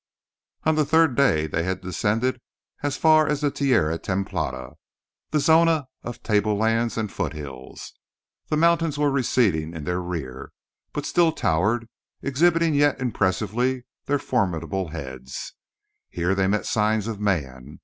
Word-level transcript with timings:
On 0.63 0.73
the 0.73 0.83
third 0.83 1.15
day 1.15 1.45
they 1.45 1.61
had 1.61 1.81
descended 1.81 2.41
as 2.81 2.97
far 2.97 3.27
as 3.27 3.41
the 3.41 3.51
tierra 3.51 3.99
templada, 3.99 4.73
the 5.29 5.39
zona 5.39 5.89
of 6.01 6.15
the 6.15 6.27
table 6.27 6.57
lands 6.57 6.97
and 6.97 7.11
foot 7.11 7.33
hills. 7.33 7.93
The 8.47 8.57
mountains 8.57 8.97
were 8.97 9.11
receding 9.11 9.75
in 9.75 9.83
their 9.83 10.01
rear, 10.01 10.53
but 10.91 11.05
still 11.05 11.31
towered, 11.31 11.87
exhibiting 12.19 12.73
yet 12.73 12.99
impressively 12.99 13.85
their 14.07 14.17
formidable 14.17 14.87
heads. 14.87 15.53
Here 16.09 16.33
they 16.33 16.47
met 16.47 16.65
signs 16.65 17.05
of 17.07 17.19
man. 17.19 17.77